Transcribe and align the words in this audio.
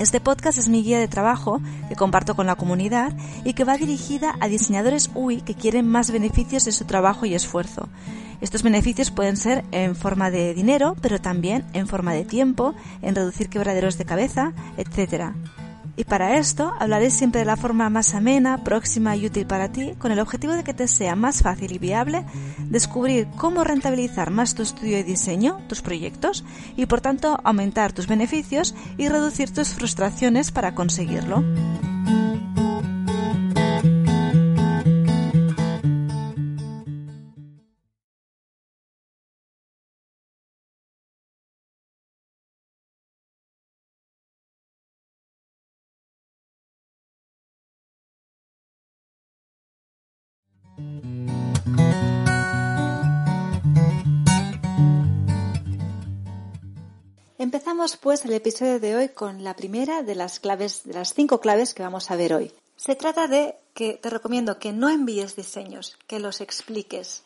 Este 0.00 0.18
podcast 0.18 0.56
es 0.56 0.70
mi 0.70 0.82
guía 0.82 0.98
de 0.98 1.08
trabajo 1.08 1.60
que 1.90 1.94
comparto 1.94 2.34
con 2.34 2.46
la 2.46 2.56
comunidad 2.56 3.12
y 3.44 3.52
que 3.52 3.64
va 3.64 3.76
dirigida 3.76 4.34
a 4.40 4.48
diseñadores 4.48 5.10
UI 5.14 5.42
que 5.42 5.54
quieren 5.54 5.86
más 5.86 6.10
beneficios 6.10 6.64
de 6.64 6.72
su 6.72 6.86
trabajo 6.86 7.26
y 7.26 7.34
esfuerzo. 7.34 7.86
Estos 8.40 8.62
beneficios 8.62 9.10
pueden 9.10 9.36
ser 9.36 9.62
en 9.72 9.94
forma 9.94 10.30
de 10.30 10.54
dinero, 10.54 10.96
pero 11.02 11.20
también 11.20 11.66
en 11.74 11.86
forma 11.86 12.14
de 12.14 12.24
tiempo, 12.24 12.74
en 13.02 13.14
reducir 13.14 13.50
quebraderos 13.50 13.98
de 13.98 14.06
cabeza, 14.06 14.54
etc. 14.78 15.34
Y 16.00 16.04
para 16.04 16.38
esto 16.38 16.72
hablaré 16.78 17.10
siempre 17.10 17.40
de 17.40 17.44
la 17.44 17.58
forma 17.58 17.90
más 17.90 18.14
amena, 18.14 18.64
próxima 18.64 19.16
y 19.16 19.26
útil 19.26 19.46
para 19.46 19.70
ti, 19.70 19.92
con 19.98 20.10
el 20.10 20.18
objetivo 20.18 20.54
de 20.54 20.64
que 20.64 20.72
te 20.72 20.88
sea 20.88 21.14
más 21.14 21.42
fácil 21.42 21.72
y 21.72 21.78
viable 21.78 22.24
descubrir 22.70 23.28
cómo 23.36 23.64
rentabilizar 23.64 24.30
más 24.30 24.54
tu 24.54 24.62
estudio 24.62 24.98
y 24.98 25.02
diseño, 25.02 25.58
tus 25.68 25.82
proyectos, 25.82 26.42
y 26.74 26.86
por 26.86 27.02
tanto 27.02 27.38
aumentar 27.44 27.92
tus 27.92 28.06
beneficios 28.06 28.74
y 28.96 29.10
reducir 29.10 29.52
tus 29.52 29.74
frustraciones 29.74 30.50
para 30.52 30.74
conseguirlo. 30.74 31.44
Empezamos 57.40 57.96
pues 57.96 58.26
el 58.26 58.34
episodio 58.34 58.78
de 58.80 58.94
hoy 58.94 59.08
con 59.08 59.44
la 59.44 59.56
primera 59.56 60.02
de 60.02 60.14
las 60.14 60.40
claves, 60.40 60.82
de 60.84 60.92
las 60.92 61.14
cinco 61.14 61.40
claves 61.40 61.72
que 61.72 61.82
vamos 61.82 62.10
a 62.10 62.16
ver 62.16 62.34
hoy. 62.34 62.52
Se 62.76 62.94
trata 62.96 63.28
de 63.28 63.56
que 63.72 63.94
te 63.94 64.10
recomiendo 64.10 64.58
que 64.58 64.74
no 64.74 64.90
envíes 64.90 65.36
diseños, 65.36 65.96
que 66.06 66.20
los 66.20 66.42
expliques. 66.42 67.22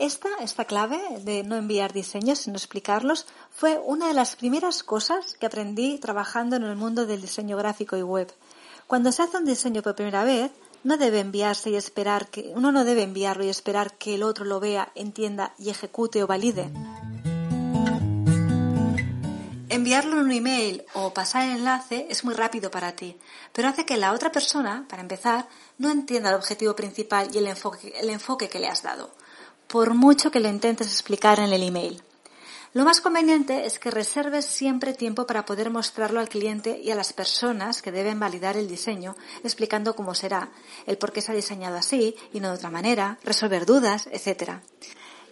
Esta, 0.00 0.28
esta 0.40 0.64
clave 0.64 1.00
de 1.20 1.44
no 1.44 1.54
enviar 1.54 1.92
diseños, 1.92 2.40
sino 2.40 2.56
explicarlos, 2.56 3.28
fue 3.52 3.78
una 3.78 4.08
de 4.08 4.14
las 4.14 4.34
primeras 4.34 4.82
cosas 4.82 5.34
que 5.34 5.46
aprendí 5.46 6.00
trabajando 6.00 6.56
en 6.56 6.64
el 6.64 6.74
mundo 6.74 7.06
del 7.06 7.20
diseño 7.20 7.56
gráfico 7.56 7.96
y 7.96 8.02
web. 8.02 8.34
Cuando 8.88 9.12
se 9.12 9.22
hace 9.22 9.36
un 9.36 9.44
diseño 9.44 9.82
por 9.82 9.94
primera 9.94 10.24
vez, 10.24 10.50
no 10.82 10.96
debe 10.96 11.20
enviarse 11.20 11.70
y 11.70 11.76
esperar 11.76 12.26
que, 12.26 12.50
uno 12.56 12.72
no 12.72 12.84
debe 12.84 13.04
enviarlo 13.04 13.44
y 13.44 13.50
esperar 13.50 13.98
que 13.98 14.16
el 14.16 14.24
otro 14.24 14.44
lo 14.44 14.58
vea, 14.58 14.90
entienda 14.96 15.54
y 15.58 15.70
ejecute 15.70 16.24
o 16.24 16.26
valide. 16.26 16.72
Enviarlo 19.70 20.12
en 20.12 20.24
un 20.24 20.32
email 20.32 20.84
o 20.94 21.12
pasar 21.12 21.44
el 21.44 21.58
enlace 21.58 22.06
es 22.08 22.24
muy 22.24 22.32
rápido 22.34 22.70
para 22.70 22.92
ti, 22.92 23.18
pero 23.52 23.68
hace 23.68 23.84
que 23.84 23.98
la 23.98 24.12
otra 24.12 24.32
persona, 24.32 24.86
para 24.88 25.02
empezar, 25.02 25.46
no 25.76 25.90
entienda 25.90 26.30
el 26.30 26.36
objetivo 26.36 26.74
principal 26.74 27.28
y 27.34 27.38
el 27.38 27.46
enfoque, 27.46 27.92
el 28.00 28.08
enfoque 28.08 28.48
que 28.48 28.60
le 28.60 28.68
has 28.68 28.82
dado, 28.82 29.10
por 29.66 29.92
mucho 29.92 30.30
que 30.30 30.40
lo 30.40 30.48
intentes 30.48 30.86
explicar 30.86 31.38
en 31.38 31.52
el 31.52 31.62
email. 31.62 32.02
Lo 32.72 32.84
más 32.84 33.02
conveniente 33.02 33.66
es 33.66 33.78
que 33.78 33.90
reserves 33.90 34.46
siempre 34.46 34.94
tiempo 34.94 35.26
para 35.26 35.44
poder 35.44 35.70
mostrarlo 35.70 36.20
al 36.20 36.28
cliente 36.30 36.80
y 36.82 36.90
a 36.90 36.94
las 36.94 37.12
personas 37.12 37.82
que 37.82 37.92
deben 37.92 38.20
validar 38.20 38.56
el 38.56 38.68
diseño, 38.68 39.16
explicando 39.44 39.94
cómo 39.94 40.14
será, 40.14 40.50
el 40.86 40.96
por 40.96 41.12
qué 41.12 41.20
se 41.20 41.32
ha 41.32 41.34
diseñado 41.34 41.76
así 41.76 42.14
y 42.32 42.40
no 42.40 42.48
de 42.48 42.54
otra 42.54 42.70
manera, 42.70 43.18
resolver 43.22 43.66
dudas, 43.66 44.08
etc. 44.12 44.60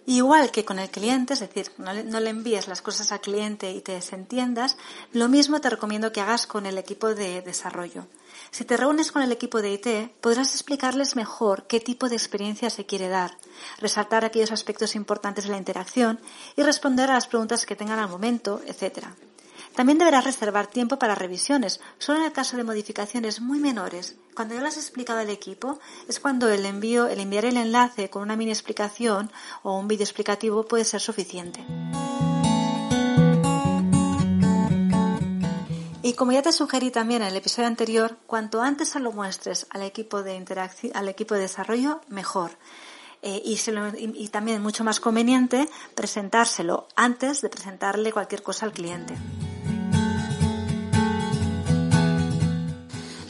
Igual 0.09 0.53
que 0.53 0.65
con 0.65 0.78
el 0.78 0.89
cliente, 0.89 1.34
es 1.34 1.41
decir, 1.41 1.72
no 1.78 1.93
le, 1.93 2.31
envíes 2.31 2.69
las 2.69 2.81
cosas 2.81 3.11
al 3.11 3.21
cliente 3.21 3.72
y 3.72 3.81
te 3.81 3.91
desentiendas, 3.91 4.77
lo 5.12 5.28
mismo 5.28 5.61
te 5.61 5.69
recomiendo 5.69 6.12
que 6.12 6.21
hagas 6.21 6.47
con 6.47 6.65
el 6.65 6.78
equipo 6.78 7.12
de 7.15 7.43
desarrollo. 7.43 8.06
Si 8.53 8.65
te 8.65 8.77
reúnes 8.77 9.11
con 9.11 9.22
el 9.22 9.33
equipo 9.33 9.61
de 9.61 9.72
IT, 9.72 10.12
podrás 10.21 10.53
explicarles 10.53 11.16
mejor 11.16 11.66
qué 11.66 11.81
tipo 11.81 12.09
de 12.09 12.15
experiencia 12.15 12.71
se 12.71 12.87
quiere 12.87 13.09
dar, 13.09 13.37
resaltar 13.78 14.25
aquellos 14.25 14.53
aspectos 14.53 14.95
importantes 14.95 15.45
de 15.45 15.50
la 15.50 15.59
interacción 15.59 16.21
y 16.55 16.62
responder 16.62 17.11
a 17.11 17.15
las 17.15 17.27
preguntas 17.27 17.66
que 17.66 17.75
tengan 17.75 17.99
al 17.99 18.09
momento, 18.09 18.62
etc. 18.65 19.09
También 19.76 19.98
deberás 19.98 20.25
reservar 20.25 20.69
tiempo 20.69 20.98
para 20.98 21.14
revisiones, 21.14 21.81
solo 21.98 22.20
en 22.20 22.25
el 22.25 22.32
caso 22.32 22.56
de 22.56 22.64
modificaciones 22.64 23.42
muy 23.42 23.59
menores. 23.59 24.16
Cuando 24.34 24.54
ya 24.54 24.62
las 24.62 24.78
has 24.78 24.84
explicado 24.84 25.20
al 25.20 25.28
equipo, 25.28 25.78
es 26.09 26.19
cuando 26.19 26.48
el 26.48 26.64
envío, 26.64 27.09
el 27.09 27.20
enviar 27.20 27.44
el 27.44 27.59
enlace 27.59 28.09
con 28.09 28.22
una 28.22 28.36
mini 28.36 28.53
explicación 28.53 29.31
o 29.62 29.78
un 29.78 29.86
vídeo 29.86 30.04
explicativo 30.04 30.65
puede 30.65 30.84
ser 30.84 31.03
suficiente. 31.03 31.62
Y 36.03 36.15
como 36.15 36.32
ya 36.32 36.41
te 36.41 36.53
sugerí 36.53 36.91
también 36.91 37.20
en 37.20 37.28
el 37.28 37.36
episodio 37.36 37.69
anterior, 37.69 38.16
cuanto 38.26 38.62
antes 38.62 38.88
se 38.88 39.00
lo 39.00 39.12
muestres 39.12 39.66
al 39.69 39.82
equipo 39.82 40.22
de 40.22 40.42
al 40.94 41.09
equipo 41.10 41.34
de 41.34 41.41
desarrollo, 41.41 42.00
mejor. 42.09 42.53
Eh, 43.20 43.42
y, 43.44 43.59
y 44.25 44.28
también 44.28 44.62
mucho 44.62 44.84
más 44.84 45.00
conveniente 45.00 45.69
presentárselo 45.94 46.88
antes 46.97 47.42
de 47.42 47.50
presentarle 47.50 48.10
cualquier 48.12 48.42
cosa 48.42 48.65
al 48.65 48.72
cliente. 48.72 49.16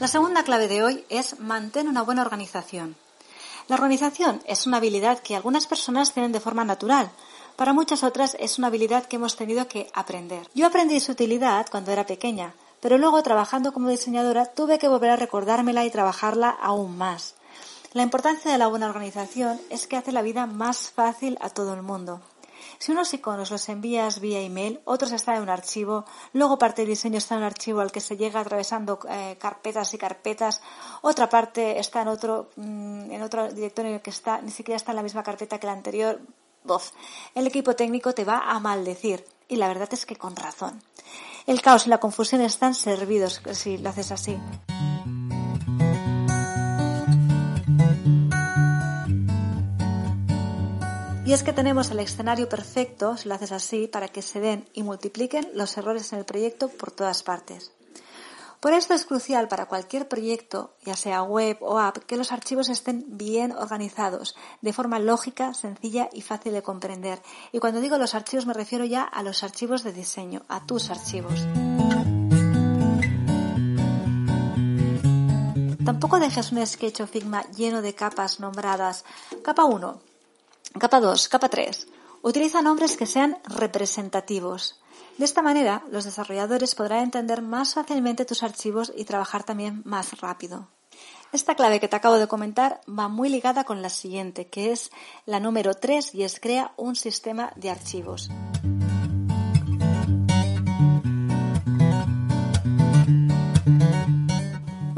La 0.06 0.12
segunda 0.12 0.44
clave 0.44 0.68
de 0.68 0.84
hoy 0.84 1.04
es 1.08 1.40
mantener 1.40 1.90
una 1.90 2.02
buena 2.02 2.22
organización. 2.22 2.94
La 3.66 3.74
organización 3.74 4.40
es 4.46 4.64
una 4.64 4.76
habilidad 4.76 5.18
que 5.18 5.34
algunas 5.34 5.66
personas 5.66 6.12
tienen 6.12 6.30
de 6.30 6.38
forma 6.38 6.64
natural. 6.64 7.10
Para 7.56 7.72
muchas 7.72 8.04
otras 8.04 8.36
es 8.38 8.56
una 8.58 8.68
habilidad 8.68 9.06
que 9.06 9.16
hemos 9.16 9.34
tenido 9.34 9.66
que 9.66 9.90
aprender. 9.94 10.48
Yo 10.54 10.68
aprendí 10.68 11.00
su 11.00 11.10
utilidad 11.10 11.66
cuando 11.68 11.90
era 11.90 12.06
pequeña, 12.06 12.54
pero 12.80 12.98
luego 12.98 13.20
trabajando 13.24 13.72
como 13.72 13.88
diseñadora 13.88 14.46
tuve 14.46 14.78
que 14.78 14.86
volver 14.86 15.10
a 15.10 15.16
recordármela 15.16 15.84
y 15.84 15.90
trabajarla 15.90 16.50
aún 16.50 16.96
más. 16.96 17.34
La 17.92 18.04
importancia 18.04 18.52
de 18.52 18.58
la 18.58 18.68
buena 18.68 18.88
organización 18.88 19.60
es 19.70 19.88
que 19.88 19.96
hace 19.96 20.12
la 20.12 20.22
vida 20.22 20.46
más 20.46 20.88
fácil 20.88 21.36
a 21.40 21.50
todo 21.50 21.74
el 21.74 21.82
mundo. 21.82 22.20
Si 22.78 22.93
unos 22.93 23.12
iconos 23.15 23.50
los 23.50 23.69
envías 23.69 24.21
vía 24.21 24.41
email, 24.41 24.81
otros 24.84 25.12
están 25.12 25.37
en 25.37 25.43
un 25.43 25.50
archivo, 25.50 26.04
luego 26.32 26.59
parte 26.59 26.82
del 26.82 26.91
diseño 26.91 27.18
está 27.18 27.34
en 27.34 27.41
un 27.41 27.47
archivo 27.47 27.80
al 27.80 27.92
que 27.92 28.01
se 28.01 28.16
llega 28.16 28.41
atravesando 28.41 28.98
eh, 29.09 29.36
carpetas 29.39 29.92
y 29.95 29.98
carpetas, 29.98 30.60
otra 31.03 31.28
parte 31.28 31.78
está 31.78 32.03
en 32.03 32.09
otro, 32.09 32.51
mmm, 32.57 33.10
en 33.10 33.22
otro 33.22 33.53
directorio 33.53 34.03
que 34.03 34.10
está, 34.10 34.41
ni 34.41 34.51
siquiera 34.51 34.77
está 34.77 34.92
en 34.92 34.97
la 34.97 35.03
misma 35.03 35.22
carpeta 35.22 35.59
que 35.59 35.66
la 35.66 35.72
anterior. 35.72 36.21
Bof. 36.65 36.91
El 37.34 37.47
equipo 37.47 37.77
técnico 37.77 38.13
te 38.13 38.24
va 38.24 38.39
a 38.39 38.59
maldecir. 38.59 39.24
Y 39.48 39.57
la 39.57 39.69
verdad 39.69 39.89
es 39.92 40.04
que 40.04 40.16
con 40.16 40.34
razón. 40.34 40.83
El 41.47 41.62
caos 41.62 41.86
y 41.86 41.91
la 41.91 41.98
confusión 41.98 42.41
están 42.41 42.74
servidos 42.74 43.41
si 43.53 43.78
lo 43.78 43.91
haces 43.91 44.10
así. 44.10 44.36
Y 51.26 51.32
es 51.32 51.42
que 51.42 51.52
tenemos 51.52 51.90
el 51.90 51.98
escenario 51.98 52.48
perfecto, 52.48 53.16
si 53.16 53.28
lo 53.28 53.34
haces 53.34 53.50
así, 53.50 53.88
para 53.88 54.06
que 54.06 54.22
se 54.22 54.38
den 54.38 54.68
y 54.74 54.84
multipliquen 54.84 55.50
los 55.54 55.76
errores 55.76 56.12
en 56.12 56.20
el 56.20 56.24
proyecto 56.24 56.68
por 56.68 56.92
todas 56.92 57.24
partes. 57.24 57.72
Por 58.60 58.72
esto 58.72 58.94
es 58.94 59.04
crucial 59.04 59.48
para 59.48 59.66
cualquier 59.66 60.06
proyecto, 60.06 60.76
ya 60.84 60.94
sea 60.94 61.24
web 61.24 61.58
o 61.62 61.80
app, 61.80 61.98
que 61.98 62.16
los 62.16 62.30
archivos 62.30 62.68
estén 62.68 63.04
bien 63.08 63.50
organizados, 63.50 64.36
de 64.62 64.72
forma 64.72 65.00
lógica, 65.00 65.52
sencilla 65.52 66.08
y 66.12 66.22
fácil 66.22 66.52
de 66.52 66.62
comprender. 66.62 67.20
Y 67.50 67.58
cuando 67.58 67.80
digo 67.80 67.98
los 67.98 68.14
archivos 68.14 68.46
me 68.46 68.54
refiero 68.54 68.84
ya 68.84 69.02
a 69.02 69.24
los 69.24 69.42
archivos 69.42 69.82
de 69.82 69.92
diseño, 69.92 70.42
a 70.48 70.64
tus 70.64 70.90
archivos. 70.90 71.44
Tampoco 75.84 76.20
dejes 76.20 76.52
un 76.52 76.64
sketch 76.66 77.00
o 77.00 77.06
Figma 77.06 77.42
lleno 77.50 77.82
de 77.82 77.94
capas 77.94 78.40
nombradas. 78.40 79.04
Capa 79.44 79.64
1, 79.64 80.00
capa 80.78 81.00
2, 81.00 81.28
capa 81.28 81.48
3. 81.48 81.88
Utiliza 82.22 82.62
nombres 82.62 82.96
que 82.96 83.06
sean 83.06 83.38
representativos. 83.44 84.80
De 85.18 85.24
esta 85.24 85.42
manera, 85.42 85.82
los 85.90 86.04
desarrolladores 86.04 86.74
podrán 86.74 87.04
entender 87.04 87.42
más 87.42 87.74
fácilmente 87.74 88.24
tus 88.24 88.42
archivos 88.42 88.92
y 88.96 89.04
trabajar 89.04 89.44
también 89.44 89.82
más 89.84 90.20
rápido. 90.20 90.68
Esta 91.32 91.54
clave 91.54 91.80
que 91.80 91.88
te 91.88 91.96
acabo 91.96 92.16
de 92.16 92.28
comentar 92.28 92.80
va 92.88 93.08
muy 93.08 93.28
ligada 93.28 93.64
con 93.64 93.82
la 93.82 93.90
siguiente, 93.90 94.48
que 94.48 94.72
es 94.72 94.90
la 95.24 95.40
número 95.40 95.74
3 95.74 96.14
y 96.14 96.22
es 96.22 96.40
crea 96.40 96.72
un 96.76 96.96
sistema 96.96 97.52
de 97.56 97.70
archivos. 97.70 98.30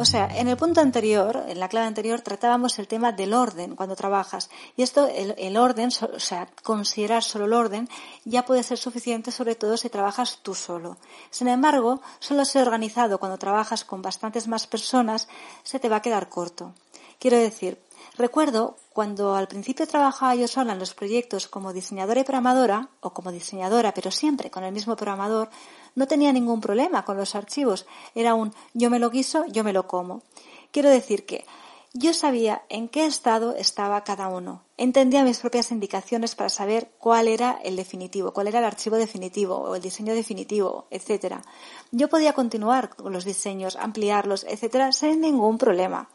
O 0.01 0.05
sea, 0.05 0.29
en 0.39 0.47
el 0.47 0.57
punto 0.57 0.81
anterior, 0.81 1.45
en 1.49 1.59
la 1.59 1.69
clave 1.69 1.89
anterior, 1.89 2.21
tratábamos 2.21 2.79
el 2.79 2.87
tema 2.87 3.11
del 3.11 3.35
orden 3.35 3.75
cuando 3.75 3.97
trabajas. 3.97 4.49
Y 4.77 4.83
esto, 4.83 5.09
el, 5.09 5.57
orden, 5.57 5.91
o 6.15 6.21
sea, 6.21 6.49
considerar 6.63 7.25
solo 7.25 7.47
el 7.47 7.53
orden, 7.53 7.89
ya 8.25 8.45
puede 8.45 8.63
ser 8.63 8.79
suficiente, 8.79 9.33
sobre 9.33 9.57
todo 9.57 9.77
si 9.77 9.91
trabajas 9.91 10.39
tú 10.41 10.55
solo. 10.55 10.99
Sin 11.31 11.49
embargo, 11.49 12.01
solo 12.21 12.45
ser 12.45 12.63
organizado 12.63 13.19
cuando 13.19 13.39
trabajas 13.39 13.85
con 13.85 14.01
bastantes 14.01 14.47
más 14.47 14.69
personas 14.69 15.27
se 15.65 15.81
te 15.81 15.89
va 15.89 15.97
a 15.97 16.03
quedar 16.03 16.29
corto. 16.29 16.75
Quiero 17.19 17.37
decir, 17.37 17.83
recuerdo 18.17 18.77
cuando 18.93 19.35
al 19.35 19.49
principio 19.49 19.89
trabajaba 19.89 20.37
yo 20.37 20.47
sola 20.47 20.75
en 20.75 20.79
los 20.79 20.95
proyectos 20.95 21.49
como 21.49 21.73
diseñadora 21.73 22.21
y 22.21 22.25
programadora, 22.25 22.89
o 23.01 23.11
como 23.11 23.33
diseñadora, 23.33 23.93
pero 23.95 24.13
siempre 24.13 24.51
con 24.51 24.63
el 24.63 24.73
mismo 24.73 24.95
programador, 24.95 25.51
no 25.99 26.07
tenía 26.07 26.33
ningún 26.33 26.61
problema 26.61 27.05
con 27.05 27.17
los 27.17 27.35
archivos. 27.35 27.85
Era 28.15 28.35
un 28.35 28.55
yo 28.73 28.89
me 28.89 29.01
lo 29.01 29.11
guiso, 29.11 29.45
yo 29.49 29.65
me 29.65 29.73
lo 29.73 29.89
como. 29.89 30.23
Quiero 30.71 30.91
decir 30.91 31.27
que 31.27 31.45
yo 31.93 32.13
sabía 32.13 32.63
en 32.69 32.89
qué 32.89 33.05
estado 33.05 33.57
estaba 33.57 34.05
cada 34.05 34.29
uno. 34.29 34.63
Entendía 34.77 35.25
mis 35.25 35.41
propias 35.41 35.73
indicaciones 35.73 36.37
para 36.37 36.51
saber 36.51 36.91
cuál 36.99 37.27
era 37.27 37.59
el 37.65 37.75
definitivo, 37.75 38.33
cuál 38.33 38.47
era 38.47 38.61
el 38.61 38.67
archivo 38.67 38.97
definitivo 38.97 39.57
o 39.57 39.75
el 39.75 39.83
diseño 39.83 40.15
definitivo, 40.15 40.87
etcétera. 40.91 41.43
Yo 41.91 42.09
podía 42.09 42.33
continuar 42.33 42.95
con 42.95 43.13
los 43.13 43.25
diseños, 43.25 43.75
ampliarlos, 43.75 44.45
etcétera, 44.45 44.93
sin 44.93 45.21
ningún 45.21 45.59
problema. 45.59 46.09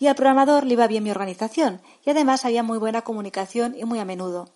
Y 0.00 0.08
al 0.08 0.16
programador 0.16 0.64
le 0.64 0.72
iba 0.72 0.88
bien 0.88 1.04
mi 1.04 1.12
organización 1.12 1.80
y 2.04 2.10
además 2.10 2.44
había 2.44 2.64
muy 2.64 2.78
buena 2.78 3.02
comunicación 3.02 3.76
y 3.78 3.84
muy 3.84 4.00
a 4.00 4.04
menudo. 4.04 4.48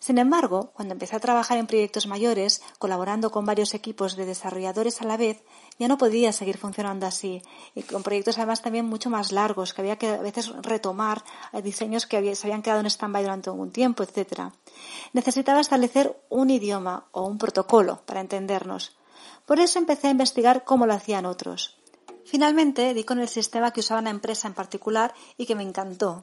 Sin 0.00 0.18
embargo, 0.18 0.70
cuando 0.74 0.94
empecé 0.94 1.16
a 1.16 1.20
trabajar 1.20 1.58
en 1.58 1.66
proyectos 1.66 2.06
mayores, 2.06 2.62
colaborando 2.78 3.30
con 3.30 3.44
varios 3.44 3.74
equipos 3.74 4.14
de 4.14 4.26
desarrolladores 4.26 5.02
a 5.02 5.04
la 5.06 5.16
vez, 5.16 5.42
ya 5.78 5.88
no 5.88 5.98
podía 5.98 6.32
seguir 6.32 6.56
funcionando 6.56 7.06
así, 7.06 7.42
y 7.74 7.82
con 7.82 8.04
proyectos 8.04 8.38
además 8.38 8.62
también 8.62 8.86
mucho 8.86 9.10
más 9.10 9.32
largos, 9.32 9.74
que 9.74 9.80
había 9.80 9.96
que 9.96 10.08
a 10.08 10.18
veces 10.18 10.52
retomar 10.62 11.24
diseños 11.64 12.06
que 12.06 12.34
se 12.36 12.46
habían 12.46 12.62
quedado 12.62 12.80
en 12.80 12.86
stand-by 12.86 13.22
durante 13.22 13.50
algún 13.50 13.72
tiempo, 13.72 14.04
etc. 14.04 14.52
Necesitaba 15.12 15.60
establecer 15.60 16.16
un 16.28 16.50
idioma 16.50 17.06
o 17.10 17.26
un 17.26 17.38
protocolo 17.38 18.02
para 18.06 18.20
entendernos. 18.20 18.96
Por 19.46 19.58
eso 19.58 19.78
empecé 19.78 20.08
a 20.08 20.12
investigar 20.12 20.64
cómo 20.64 20.86
lo 20.86 20.94
hacían 20.94 21.26
otros. 21.26 21.76
Finalmente 22.24 22.92
di 22.92 23.04
con 23.04 23.18
el 23.20 23.28
sistema 23.28 23.72
que 23.72 23.80
usaba 23.80 24.00
una 24.00 24.10
empresa 24.10 24.46
en 24.46 24.54
particular 24.54 25.14
y 25.38 25.46
que 25.46 25.54
me 25.54 25.62
encantó, 25.62 26.22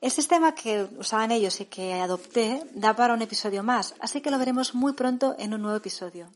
el 0.00 0.10
sistema 0.10 0.54
que 0.54 0.88
usaban 0.98 1.32
ellos 1.32 1.60
y 1.60 1.66
que 1.66 1.94
adopté 1.94 2.62
da 2.74 2.94
para 2.94 3.14
un 3.14 3.22
episodio 3.22 3.62
más, 3.62 3.94
así 3.98 4.20
que 4.20 4.30
lo 4.30 4.38
veremos 4.38 4.74
muy 4.74 4.92
pronto 4.92 5.34
en 5.38 5.54
un 5.54 5.62
nuevo 5.62 5.76
episodio. 5.76 6.30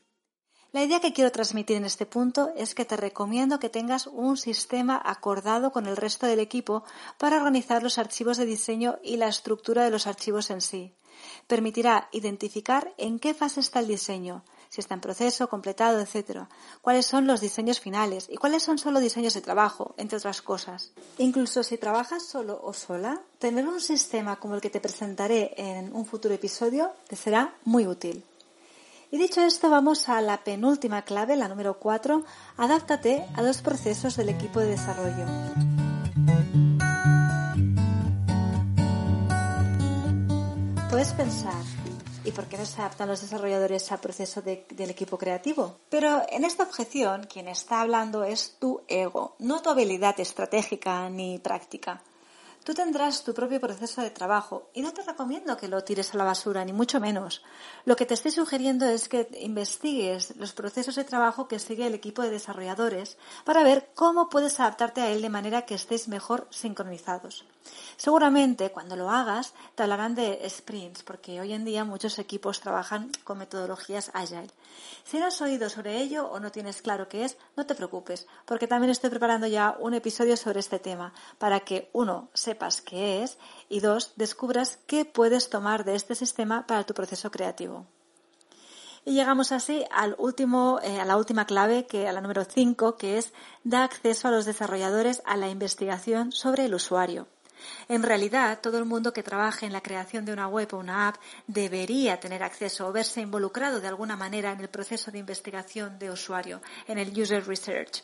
La 0.73 0.83
idea 0.83 1.01
que 1.01 1.13
quiero 1.13 1.31
transmitir 1.31 1.77
en 1.77 1.85
este 1.85 2.07
punto 2.07 2.51
es 2.57 2.75
que 2.75 2.87
te 2.87 2.97
recomiendo 2.97 3.61
que 3.61 3.69
tengas 3.69 4.07
un 4.07 4.39
sistema 4.39 5.01
acordado 5.05 5.71
con 5.71 5.87
el 5.87 5.99
resto 5.99 6.27
del 6.27 6.41
equipo 6.41 6.83
para 7.19 7.37
organizar 7.37 7.83
los 7.83 7.99
archivos 7.99 8.39
de 8.39 8.47
diseño 8.47 8.99
y 9.03 9.19
la 9.19 9.29
estructura 9.29 9.85
de 9.85 9.91
los 9.91 10.07
archivos 10.07 10.51
en 10.51 10.63
sí. 10.63 10.97
Permitirá 11.47 12.09
identificar 12.11 12.95
en 12.97 13.19
qué 13.19 13.35
fase 13.35 13.61
está 13.61 13.81
el 13.81 13.89
diseño, 13.89 14.45
si 14.73 14.81
está 14.81 14.95
en 14.95 15.03
proceso, 15.03 15.51
completado, 15.51 16.01
etc. 16.01 16.47
Cuáles 16.81 17.05
son 17.05 17.27
los 17.27 17.43
diseños 17.43 17.79
finales 17.79 18.27
y 18.31 18.39
cuáles 18.39 18.63
son 18.63 18.79
solo 18.79 19.01
diseños 19.01 19.35
de 19.35 19.43
trabajo, 19.43 19.95
entre 19.99 20.17
otras 20.17 20.41
cosas. 20.41 20.93
Incluso 21.19 21.63
si 21.63 21.77
trabajas 21.77 22.25
solo 22.25 22.59
o 22.65 22.73
sola, 22.73 23.21
tener 23.39 23.69
un 23.69 23.83
sistema 23.83 24.37
como 24.37 24.55
el 24.55 24.63
que 24.63 24.71
te 24.71 24.81
presentaré 24.81 25.53
en 25.59 25.95
un 25.95 26.07
futuro 26.07 26.33
episodio 26.33 26.91
te 27.07 27.17
será 27.17 27.55
muy 27.65 27.87
útil. 27.87 28.25
Y 29.11 29.19
dicho 29.19 29.43
esto, 29.43 29.69
vamos 29.69 30.09
a 30.09 30.23
la 30.23 30.43
penúltima 30.43 31.03
clave, 31.03 31.37
la 31.37 31.49
número 31.49 31.79
4. 31.79 32.25
Adáptate 32.57 33.27
a 33.35 33.43
los 33.43 33.61
procesos 33.61 34.17
del 34.17 34.31
equipo 34.31 34.61
de 34.61 34.69
desarrollo. 34.69 35.27
Puedes 40.89 41.13
pensar, 41.13 41.63
y 42.25 42.31
por 42.33 42.47
qué 42.47 42.57
no 42.57 42.67
se 42.67 42.81
adaptan 42.81 43.09
los 43.09 43.21
desarrolladores 43.21 43.91
al 43.93 44.01
proceso 44.01 44.43
del 44.43 44.91
equipo 44.91 45.19
creativo. 45.19 45.79
Pero 45.89 46.23
en 46.31 46.45
esta 46.45 46.63
objeción, 46.63 47.27
quien 47.33 47.49
está 47.49 47.81
hablando 47.81 48.25
es 48.25 48.57
tu 48.59 48.83
ego, 48.89 49.37
no 49.39 49.63
tu 49.63 49.71
habilidad 49.71 50.19
estratégica 50.21 51.09
ni 51.11 51.39
práctica. 51.39 52.03
Tú 52.65 52.75
tendrás 52.75 53.25
tu 53.25 53.35
propio 53.35 53.61
proceso 53.61 54.03
de 54.03 54.11
trabajo 54.11 54.71
y 54.73 54.83
no 54.83 54.93
te 54.93 55.03
recomiendo 55.03 55.57
que 55.57 55.67
lo 55.67 55.83
tires 55.83 56.15
a 56.15 56.17
la 56.17 56.23
basura, 56.23 56.65
ni 56.65 56.73
mucho 56.73 57.01
menos. 57.01 57.43
Lo 57.85 57.97
que 57.97 58.07
te 58.07 58.15
estoy 58.15 58.31
sugiriendo 58.31 58.87
es 58.87 59.09
que 59.09 59.29
investigues 59.41 60.37
los 60.37 60.53
procesos 60.53 60.95
de 60.95 61.03
trabajo 61.03 61.49
que 61.49 61.59
sigue 61.59 61.89
el 61.89 61.95
equipo 61.95 62.23
de 62.23 62.31
desarrolladores 62.31 63.19
para 63.45 63.65
ver 63.65 63.91
cómo 63.97 64.29
puedes 64.29 64.61
adaptarte 64.61 65.01
a 65.01 65.11
él 65.11 65.23
de 65.23 65.29
manera 65.29 65.63
que 65.63 65.75
estés 65.75 66.07
mejor 66.07 66.47
sincronizados. 66.51 67.45
Seguramente 67.97 68.71
cuando 68.71 68.97
lo 68.97 69.11
hagas 69.11 69.55
te 69.75 69.83
hablarán 69.83 70.15
de 70.15 70.49
sprints, 70.49 71.03
porque 71.03 71.41
hoy 71.41 71.53
en 71.53 71.65
día 71.65 71.85
muchos 71.85 72.19
equipos 72.19 72.61
trabajan 72.61 73.11
con 73.25 73.39
metodologías 73.39 74.11
agile. 74.15 74.51
Si 75.05 75.19
no 75.19 75.27
has 75.27 75.41
oído 75.41 75.69
sobre 75.69 75.99
ello 75.99 76.27
o 76.27 76.41
no 76.41 76.51
tienes 76.51 76.83
claro 76.83 77.09
qué 77.09 77.25
es, 77.25 77.37
no 77.57 77.67
te 77.67 77.75
preocupes, 77.75 78.27
porque 78.47 78.67
también 78.67 78.91
estoy 78.91 79.11
preparando 79.11 79.47
ya 79.47 79.77
un 79.79 79.95
episodio 79.95 80.37
sobre 80.37 80.61
este 80.61 80.79
tema, 80.79 81.13
para 81.39 81.61
que 81.61 81.91
uno 81.93 82.31
sepas 82.53 82.83
qué 82.83 83.23
es 83.23 83.39
y 83.69 83.81
dos 83.81 84.13
descubras 84.17 84.79
qué 84.87 85.05
puedes 85.05 85.49
tomar 85.49 85.85
de 85.85 85.95
este 85.95 86.15
sistema 86.15 86.67
para 86.67 86.85
tu 86.85 86.93
proceso 86.93 87.31
creativo. 87.31 87.87
Y 89.05 89.15
llegamos 89.15 89.51
así 89.53 89.85
al 89.91 90.15
último, 90.19 90.79
eh, 90.83 91.01
a 91.01 91.05
la 91.05 91.17
última 91.17 91.47
clave, 91.47 91.87
que 91.87 92.07
a 92.07 92.13
la 92.13 92.21
número 92.21 92.45
5, 92.45 92.97
que 92.97 93.19
es 93.19 93.33
da 93.65 93.83
acceso 93.83 94.29
a 94.29 94.31
los 94.31 94.45
desarrolladores 94.45 95.23
a 95.25 95.37
la 95.37 95.49
investigación 95.49 96.31
sobre 96.31 96.67
el 96.67 96.75
usuario. 96.75 97.27
En 97.89 98.03
realidad, 98.03 98.61
todo 98.61 98.79
el 98.79 98.85
mundo 98.85 99.13
que 99.13 99.23
trabaje 99.23 99.67
en 99.67 99.73
la 99.73 99.81
creación 99.81 100.25
de 100.25 100.33
una 100.33 100.49
web 100.49 100.69
o 100.73 100.79
una 100.79 101.09
app 101.09 101.17
debería 101.47 102.21
tener 102.21 102.43
acceso 102.43 102.87
o 102.87 102.93
verse 102.93 103.21
involucrado 103.21 103.81
de 103.81 103.89
alguna 103.89 104.17
manera 104.17 104.53
en 104.53 104.61
el 104.61 104.69
proceso 104.69 105.11
de 105.11 105.19
investigación 105.19 105.99
de 105.99 106.11
usuario, 106.11 106.61
en 106.87 106.99
el 106.99 107.19
user 107.19 107.47
research. 107.47 108.03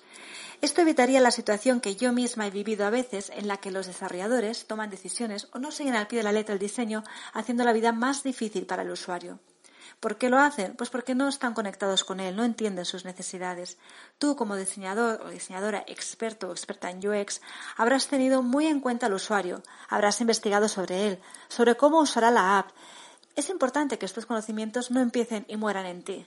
Esto 0.60 0.80
evitaría 0.80 1.20
la 1.20 1.30
situación 1.30 1.80
que 1.80 1.94
yo 1.94 2.12
misma 2.12 2.46
he 2.46 2.50
vivido 2.50 2.84
a 2.84 2.90
veces 2.90 3.30
en 3.34 3.46
la 3.46 3.58
que 3.58 3.70
los 3.70 3.86
desarrolladores 3.86 4.66
toman 4.66 4.90
decisiones 4.90 5.48
o 5.52 5.58
no 5.58 5.70
siguen 5.70 5.94
al 5.94 6.08
pie 6.08 6.18
de 6.18 6.24
la 6.24 6.32
letra 6.32 6.54
el 6.54 6.58
diseño, 6.58 7.04
haciendo 7.32 7.64
la 7.64 7.72
vida 7.72 7.92
más 7.92 8.22
difícil 8.22 8.66
para 8.66 8.82
el 8.82 8.90
usuario. 8.90 9.38
¿Por 10.00 10.16
qué 10.16 10.28
lo 10.28 10.38
hacen? 10.38 10.74
Pues 10.76 10.90
porque 10.90 11.14
no 11.14 11.28
están 11.28 11.54
conectados 11.54 12.04
con 12.04 12.20
él, 12.20 12.36
no 12.36 12.44
entienden 12.44 12.84
sus 12.84 13.04
necesidades. 13.04 13.78
Tú, 14.18 14.36
como 14.36 14.56
diseñador 14.56 15.20
o 15.22 15.30
diseñadora 15.30 15.84
experto 15.86 16.48
o 16.48 16.52
experta 16.52 16.90
en 16.90 17.06
UX, 17.06 17.40
habrás 17.76 18.08
tenido 18.08 18.42
muy 18.42 18.66
en 18.66 18.80
cuenta 18.80 19.06
al 19.06 19.14
usuario, 19.14 19.62
habrás 19.88 20.20
investigado 20.20 20.68
sobre 20.68 21.08
él, 21.08 21.20
sobre 21.48 21.76
cómo 21.76 22.00
usará 22.00 22.30
la 22.30 22.58
app. 22.58 22.70
Es 23.36 23.50
importante 23.50 23.98
que 23.98 24.06
estos 24.06 24.26
conocimientos 24.26 24.90
no 24.90 25.00
empiecen 25.00 25.44
y 25.48 25.56
mueran 25.56 25.86
en 25.86 26.02
ti. 26.02 26.26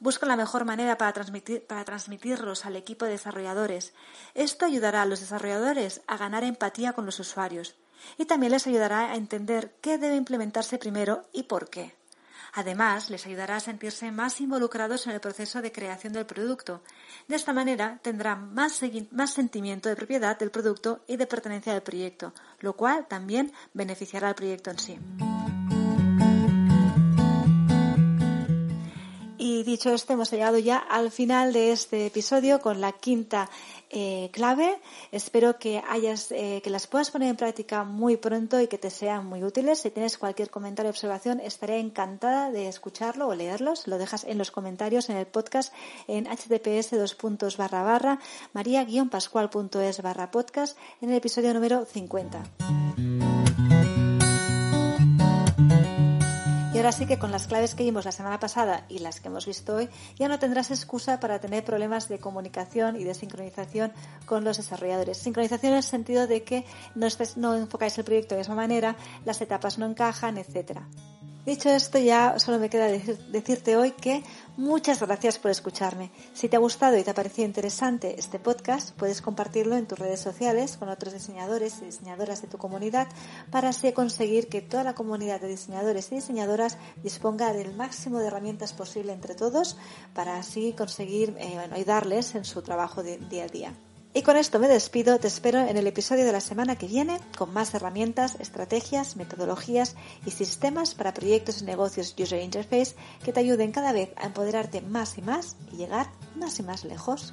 Busca 0.00 0.26
la 0.26 0.34
mejor 0.34 0.64
manera 0.64 0.98
para, 0.98 1.12
transmitir, 1.12 1.64
para 1.64 1.84
transmitirlos 1.84 2.66
al 2.66 2.74
equipo 2.74 3.04
de 3.04 3.12
desarrolladores. 3.12 3.94
Esto 4.34 4.66
ayudará 4.66 5.02
a 5.02 5.06
los 5.06 5.20
desarrolladores 5.20 6.00
a 6.08 6.16
ganar 6.16 6.42
empatía 6.42 6.92
con 6.92 7.06
los 7.06 7.20
usuarios 7.20 7.76
y 8.18 8.24
también 8.24 8.50
les 8.50 8.66
ayudará 8.66 9.12
a 9.12 9.14
entender 9.14 9.76
qué 9.80 9.98
debe 9.98 10.16
implementarse 10.16 10.78
primero 10.78 11.28
y 11.32 11.44
por 11.44 11.70
qué. 11.70 11.94
Además, 12.52 13.08
les 13.08 13.26
ayudará 13.26 13.56
a 13.56 13.60
sentirse 13.60 14.12
más 14.12 14.40
involucrados 14.40 15.06
en 15.06 15.14
el 15.14 15.20
proceso 15.20 15.62
de 15.62 15.72
creación 15.72 16.12
del 16.12 16.26
producto. 16.26 16.82
De 17.26 17.36
esta 17.36 17.54
manera, 17.54 17.98
tendrán 18.02 18.52
más, 18.52 18.80
sentimiento 19.32 19.88
de 19.88 19.96
propiedad 19.96 20.38
del 20.38 20.50
producto 20.50 21.02
y 21.06 21.16
de 21.16 21.26
pertenencia 21.26 21.72
al 21.72 21.82
proyecto, 21.82 22.34
lo 22.60 22.74
cual 22.76 23.06
también 23.08 23.52
beneficiará 23.72 24.28
al 24.28 24.34
proyecto 24.34 24.70
en 24.70 24.78
sí. 24.78 24.98
Y 29.62 29.64
dicho 29.64 29.94
esto, 29.94 30.12
hemos 30.12 30.32
llegado 30.32 30.58
ya 30.58 30.76
al 30.76 31.12
final 31.12 31.52
de 31.52 31.70
este 31.70 32.06
episodio 32.06 32.60
con 32.60 32.80
la 32.80 32.90
quinta 32.90 33.48
eh, 33.90 34.28
clave. 34.32 34.80
Espero 35.12 35.56
que 35.56 35.80
hayas, 35.88 36.32
eh, 36.32 36.60
que 36.64 36.68
las 36.68 36.88
puedas 36.88 37.12
poner 37.12 37.28
en 37.28 37.36
práctica 37.36 37.84
muy 37.84 38.16
pronto 38.16 38.60
y 38.60 38.66
que 38.66 38.76
te 38.76 38.90
sean 38.90 39.24
muy 39.24 39.44
útiles. 39.44 39.78
Si 39.78 39.90
tienes 39.90 40.18
cualquier 40.18 40.50
comentario 40.50 40.90
o 40.90 40.92
observación, 40.92 41.38
estaré 41.38 41.78
encantada 41.78 42.50
de 42.50 42.66
escucharlo 42.66 43.28
o 43.28 43.36
leerlos. 43.36 43.86
Lo 43.86 43.98
dejas 43.98 44.24
en 44.24 44.36
los 44.36 44.50
comentarios 44.50 45.08
en 45.10 45.16
el 45.16 45.26
podcast 45.26 45.72
en 46.08 46.26
https 46.26 46.90
dos 46.98 47.14
puntos 47.14 47.56
barra 47.56 47.84
barra 47.84 48.18
maria-pascual.es 48.54 50.02
barra 50.02 50.32
podcast 50.32 50.76
en 51.00 51.10
el 51.10 51.18
episodio 51.18 51.54
número 51.54 51.84
50. 51.84 53.11
Ahora 56.82 56.90
sí 56.90 57.06
que 57.06 57.16
con 57.16 57.30
las 57.30 57.46
claves 57.46 57.76
que 57.76 57.84
vimos 57.84 58.04
la 58.04 58.10
semana 58.10 58.40
pasada 58.40 58.86
y 58.88 58.98
las 58.98 59.20
que 59.20 59.28
hemos 59.28 59.46
visto 59.46 59.76
hoy, 59.76 59.88
ya 60.18 60.26
no 60.26 60.40
tendrás 60.40 60.72
excusa 60.72 61.20
para 61.20 61.38
tener 61.38 61.64
problemas 61.64 62.08
de 62.08 62.18
comunicación 62.18 62.96
y 62.96 63.04
de 63.04 63.14
sincronización 63.14 63.92
con 64.26 64.42
los 64.42 64.56
desarrolladores. 64.56 65.16
Sincronización 65.16 65.74
en 65.74 65.76
el 65.76 65.84
sentido 65.84 66.26
de 66.26 66.42
que 66.42 66.64
no, 66.96 67.06
estés, 67.06 67.36
no 67.36 67.54
enfocáis 67.54 67.96
el 67.98 68.04
proyecto 68.04 68.34
de 68.34 68.40
misma 68.40 68.56
manera, 68.56 68.96
las 69.24 69.40
etapas 69.40 69.78
no 69.78 69.86
encajan, 69.86 70.38
etcétera. 70.38 70.88
Dicho 71.44 71.70
esto, 71.70 71.98
ya 71.98 72.38
solo 72.38 72.60
me 72.60 72.70
queda 72.70 72.86
decirte 72.86 73.76
hoy 73.76 73.90
que 73.90 74.22
muchas 74.56 75.00
gracias 75.00 75.40
por 75.40 75.50
escucharme. 75.50 76.12
Si 76.34 76.48
te 76.48 76.54
ha 76.54 76.60
gustado 76.60 76.96
y 76.96 77.02
te 77.02 77.10
ha 77.10 77.14
parecido 77.14 77.46
interesante 77.46 78.14
este 78.16 78.38
podcast, 78.38 78.96
puedes 78.96 79.20
compartirlo 79.20 79.76
en 79.76 79.86
tus 79.86 79.98
redes 79.98 80.20
sociales 80.20 80.76
con 80.76 80.88
otros 80.88 81.12
diseñadores 81.12 81.82
y 81.82 81.86
diseñadoras 81.86 82.42
de 82.42 82.48
tu 82.48 82.58
comunidad 82.58 83.08
para 83.50 83.70
así 83.70 83.92
conseguir 83.92 84.48
que 84.48 84.62
toda 84.62 84.84
la 84.84 84.94
comunidad 84.94 85.40
de 85.40 85.48
diseñadores 85.48 86.12
y 86.12 86.16
diseñadoras 86.16 86.78
disponga 87.02 87.52
del 87.52 87.74
máximo 87.74 88.20
de 88.20 88.28
herramientas 88.28 88.72
posible 88.72 89.12
entre 89.12 89.34
todos 89.34 89.76
para 90.14 90.36
así 90.36 90.74
conseguir 90.78 91.34
eh, 91.40 91.58
ayudarles 91.72 92.36
en 92.36 92.44
su 92.44 92.62
trabajo 92.62 93.02
de 93.02 93.18
día 93.18 93.44
a 93.44 93.48
día. 93.48 93.74
Y 94.14 94.22
con 94.22 94.36
esto 94.36 94.58
me 94.58 94.68
despido, 94.68 95.18
te 95.18 95.26
espero 95.26 95.60
en 95.60 95.78
el 95.78 95.86
episodio 95.86 96.26
de 96.26 96.32
la 96.32 96.42
semana 96.42 96.76
que 96.76 96.86
viene 96.86 97.18
con 97.38 97.50
más 97.54 97.72
herramientas, 97.72 98.36
estrategias, 98.40 99.16
metodologías 99.16 99.96
y 100.26 100.32
sistemas 100.32 100.94
para 100.94 101.14
proyectos 101.14 101.62
y 101.62 101.64
negocios 101.64 102.14
User 102.18 102.42
Interface 102.42 102.94
que 103.24 103.32
te 103.32 103.40
ayuden 103.40 103.72
cada 103.72 103.92
vez 103.92 104.12
a 104.16 104.26
empoderarte 104.26 104.82
más 104.82 105.16
y 105.16 105.22
más 105.22 105.56
y 105.72 105.76
llegar 105.76 106.10
más 106.36 106.58
y 106.58 106.62
más 106.62 106.84
lejos. 106.84 107.32